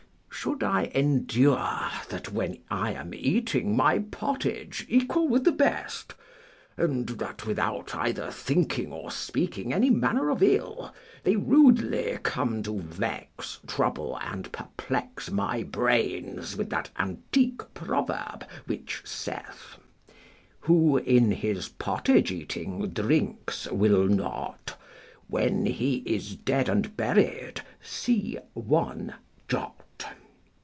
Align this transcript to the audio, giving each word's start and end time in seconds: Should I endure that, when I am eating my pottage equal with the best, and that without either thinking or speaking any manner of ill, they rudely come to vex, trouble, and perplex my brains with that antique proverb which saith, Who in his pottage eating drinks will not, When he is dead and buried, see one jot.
Should 0.33 0.63
I 0.63 0.85
endure 0.95 1.69
that, 2.09 2.31
when 2.31 2.57
I 2.67 2.93
am 2.93 3.13
eating 3.13 3.75
my 3.75 3.99
pottage 3.99 4.87
equal 4.89 5.27
with 5.27 5.43
the 5.43 5.51
best, 5.51 6.15
and 6.75 7.07
that 7.09 7.45
without 7.45 7.93
either 7.93 8.31
thinking 8.31 8.91
or 8.91 9.11
speaking 9.11 9.71
any 9.71 9.91
manner 9.91 10.29
of 10.31 10.41
ill, 10.41 10.95
they 11.23 11.35
rudely 11.35 12.17
come 12.23 12.63
to 12.63 12.79
vex, 12.79 13.59
trouble, 13.67 14.17
and 14.19 14.51
perplex 14.51 15.29
my 15.29 15.61
brains 15.61 16.57
with 16.57 16.71
that 16.71 16.89
antique 16.97 17.61
proverb 17.75 18.43
which 18.65 19.03
saith, 19.05 19.77
Who 20.61 20.97
in 20.97 21.29
his 21.33 21.67
pottage 21.69 22.31
eating 22.31 22.89
drinks 22.89 23.67
will 23.69 24.07
not, 24.07 24.75
When 25.27 25.67
he 25.67 25.97
is 25.97 26.35
dead 26.35 26.67
and 26.67 26.97
buried, 26.97 27.61
see 27.79 28.39
one 28.55 29.13
jot. 29.47 29.75